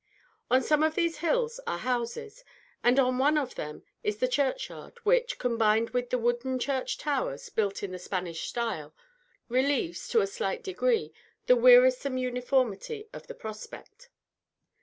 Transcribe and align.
On 0.49 0.63
some 0.63 0.81
of 0.81 0.95
these 0.95 1.19
hills 1.19 1.59
are 1.67 1.77
houses, 1.77 2.43
and 2.83 2.97
on 2.99 3.19
one 3.19 3.37
of 3.37 3.53
them 3.53 3.83
is 4.03 4.17
the 4.17 4.27
churchyard, 4.27 4.97
which, 5.03 5.37
combined 5.37 5.91
with 5.91 6.09
the 6.09 6.17
wooden 6.17 6.57
church 6.57 6.97
towers, 6.97 7.47
built 7.49 7.83
in 7.83 7.91
the 7.91 7.99
Spanish 7.99 8.47
style, 8.49 8.95
relieves, 9.47 10.11
in 10.15 10.21
a 10.23 10.25
slight 10.25 10.63
degree, 10.63 11.13
the 11.45 11.55
wearisome 11.55 12.17
uniformity 12.17 13.09
of 13.13 13.27
the 13.27 13.35
prospect. 13.35 14.09